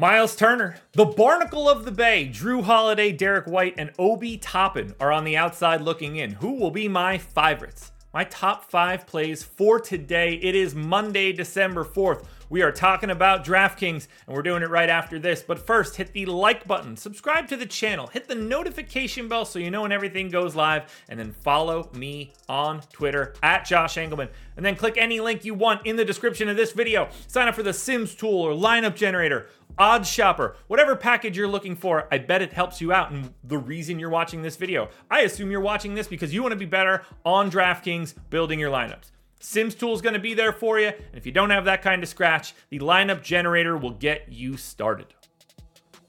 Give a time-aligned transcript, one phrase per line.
[0.00, 5.12] Miles Turner, the Barnacle of the Bay, Jrue Holiday, Derrick White, and Obi Toppin are
[5.12, 6.30] on the outside looking in.
[6.30, 7.92] Who will be my favorites?
[8.14, 10.36] My top five plays for today.
[10.36, 12.24] It is Monday, December 4th.
[12.50, 15.40] We are talking about DraftKings, and we're doing it right after this.
[15.40, 19.60] But first, hit the like button, subscribe to the channel, hit the notification bell so
[19.60, 24.30] you know when everything goes live, and then follow me on Twitter at Josh Engleman.
[24.56, 27.08] And then click any link you want in the description of this video.
[27.28, 29.46] Sign up for the Sims tool or lineup generator,
[29.78, 32.08] odds shopper, whatever package you're looking for.
[32.10, 33.12] I bet it helps you out.
[33.12, 36.50] And the reason you're watching this video, I assume you're watching this because you want
[36.50, 39.12] to be better on DraftKings building your lineups.
[39.40, 40.88] Sims tool is going to be there for you.
[40.88, 44.56] And if you don't have that kind of scratch, the lineup generator will get you
[44.56, 45.06] started.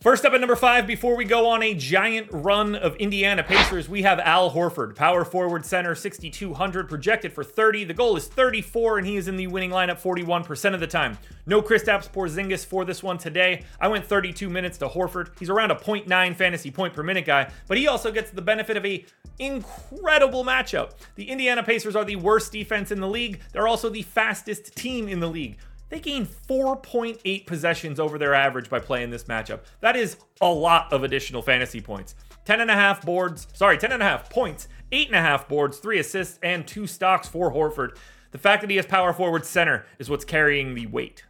[0.00, 3.86] First up at number five, before we go on a giant run of Indiana Pacers,
[3.86, 7.84] we have Al Horford, power forward center, 6,200, projected for 30.
[7.84, 11.18] The goal is 34, and he is in the winning lineup 41% of the time.
[11.44, 13.62] No Kristaps Porzingis for this one today.
[13.78, 15.38] I went 32 minutes to Horford.
[15.38, 18.78] He's around a 0.9 fantasy point per minute guy, but he also gets the benefit
[18.78, 19.04] of a
[19.38, 20.92] incredible matchup.
[21.16, 23.40] The Indiana Pacers are the worst defense in the league.
[23.52, 25.58] They're also the fastest team in the league.
[25.90, 29.60] They gained 4.8 possessions over their average by playing this matchup.
[29.80, 32.14] That is a lot of additional fantasy points.
[32.44, 35.48] 10 and a half boards, sorry, 10 and a half points, 8 and a half
[35.48, 37.96] boards, 3 assists, and 2 stocks for Horford.
[38.30, 41.24] The fact that he has power forward center is what's carrying the weight.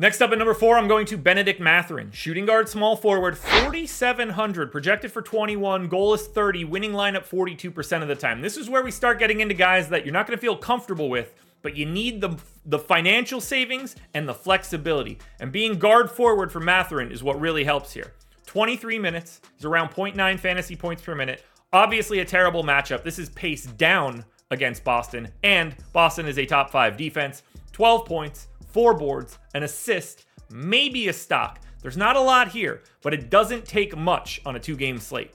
[0.00, 4.70] Next up at number four, I'm going to Bennedict Mathurin, Shooting guard, small forward, 4,700,
[4.70, 8.40] projected for 21, goal is 30, winning lineup 42% of the time.
[8.40, 11.08] This is where we start getting into guys that you're not going to feel comfortable
[11.08, 15.18] with, but you need the, the financial savings and the flexibility.
[15.40, 18.14] And being guard forward for Mathurin is what really helps here.
[18.46, 21.44] 23 minutes, he's around 0.9 fantasy points per minute.
[21.72, 23.04] Obviously, a terrible matchup.
[23.04, 27.42] This is pace down against Boston, and Boston is a top five defense.
[27.72, 31.60] 12 points, four boards, an assist, maybe a stock.
[31.82, 35.32] There's not a lot here, but it doesn't take much on a two game slate.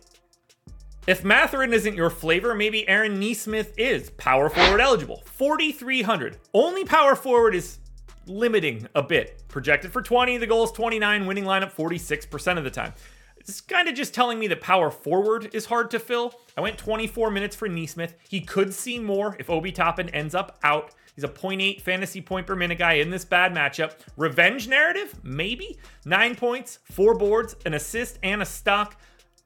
[1.05, 5.21] If Mathurin isn't your flavor, maybe Aaron Nesmith is power forward eligible.
[5.25, 6.37] 4,300.
[6.53, 7.79] Only power forward is
[8.25, 9.43] limiting a bit.
[9.49, 12.93] Projected for 20, the goal is 29, winning lineup 46% of the time.
[13.35, 16.35] It's kind of just telling me that power forward is hard to fill.
[16.55, 18.15] I went 24 minutes for Nesmith.
[18.29, 20.91] He could see more if Obi Toppin ends up out.
[21.15, 23.95] He's a 0.8 fantasy point per minute guy in this bad matchup.
[24.15, 25.13] Revenge narrative?
[25.21, 25.77] Maybe.
[26.05, 28.95] Nine points, four boards, an assist, and a stock.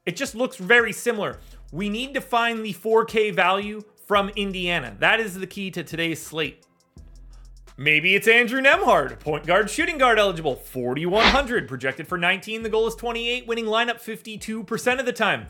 [0.07, 1.37] It just looks very similar.
[1.73, 4.95] We need to find the 4K value from Indiana.
[4.99, 6.65] That is the key to today's slate.
[7.75, 12.63] Maybe it's Andrew Nembhard, point guard, shooting guard eligible, 4,100, projected for 19.
[12.63, 15.47] The goal is 28, winning lineup 52% of the time.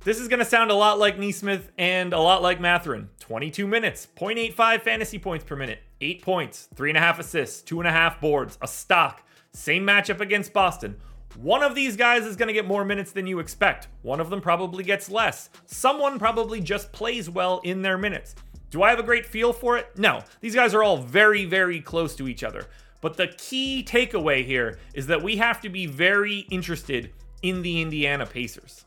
[0.00, 3.10] This is going to sound a lot like Nesmith and a lot like Mathurin.
[3.20, 9.22] 22 minutes, 0.85 fantasy points per minute, 8 points, 3.5 assists, 2.5 boards, a stock.
[9.52, 10.96] Same matchup against Boston.
[11.36, 13.88] One of these guys is going to get more minutes than you expect.
[14.02, 15.50] One of them probably gets less.
[15.66, 18.36] Someone probably just plays well in their minutes.
[18.70, 19.88] Do I have a great feel for it?
[19.96, 20.22] No.
[20.40, 22.66] These guys are all very, very close to each other.
[23.00, 27.12] But the key takeaway here is that we have to be very interested
[27.42, 28.84] in the Indiana Pacers.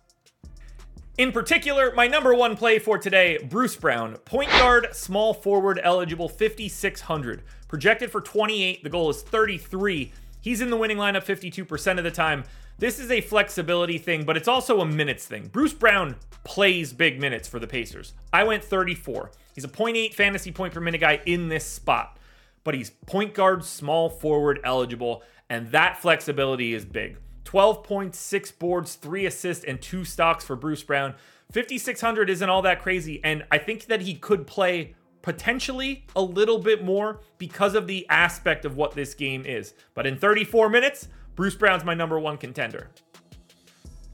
[1.18, 6.30] In particular, my number one play for today, Bruce Brown, point guard, small forward eligible,
[6.30, 7.44] 5,600.
[7.68, 10.12] Projected for 28, the goal is 33.
[10.42, 12.44] He's in the winning lineup 52% of the time.
[12.80, 15.48] This is a flexibility thing, but it's also a minutes thing.
[15.48, 18.14] Bruce Brown plays big minutes for the Pacers.
[18.32, 19.32] I went 34.
[19.56, 22.20] He's a 0.8 fantasy point per minute guy in this spot,
[22.64, 27.18] but he's point guard, small forward eligible, and that flexibility is big.
[27.46, 31.16] 12.6 boards, three assists, and two stocks for Bruce Brown.
[31.52, 36.60] 5,600 isn't all that crazy, and I think that he could play potentially a little
[36.60, 39.74] bit more because of the aspect of what this game is.
[39.94, 42.90] But in 34 minutes, Bruce Brown's my number one contender.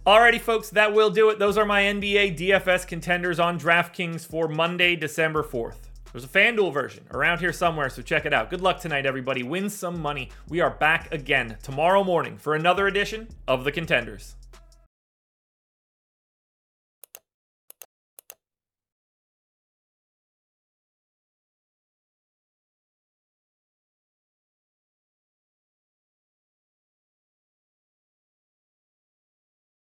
[0.05, 1.39] Alrighty, folks, that will do it.
[1.39, 5.77] Those are my NBA DFS contenders on DraftKings for Monday, December 4th.
[6.11, 8.49] There's a FanDuel version around here somewhere, so check it out.
[8.49, 9.43] Good luck tonight, everybody.
[9.43, 10.29] Win some money.
[10.49, 14.35] We are back again tomorrow morning for another edition of The Contenders.